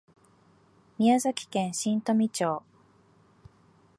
[0.97, 2.63] 宮崎県新富町